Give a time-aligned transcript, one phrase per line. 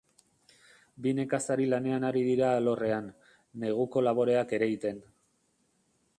[1.05, 3.13] Bi nekazari lanean ari dira alorrean,
[3.65, 5.07] neguko laboreak ereiten.